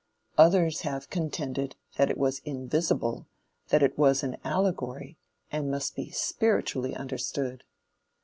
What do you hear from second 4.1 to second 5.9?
an allegory, and